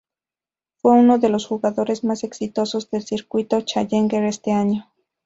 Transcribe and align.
Fue 0.77 0.93
uno 0.93 1.19
de 1.19 1.29
los 1.29 1.45
jugadores 1.45 2.03
más 2.03 2.23
exitosos 2.23 2.89
del 2.89 3.03
circuito 3.03 3.61
Challenger 3.61 4.23
este 4.23 4.51
año. 4.51 4.91